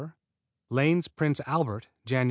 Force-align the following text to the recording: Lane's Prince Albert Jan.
Lane's 0.71 1.07
Prince 1.07 1.41
Albert 1.45 1.87
Jan. 2.07 2.19